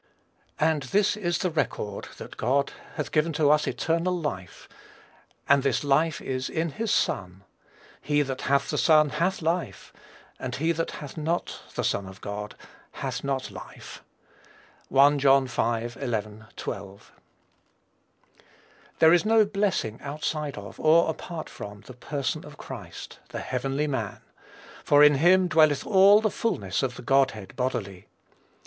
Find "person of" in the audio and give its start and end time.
21.93-22.57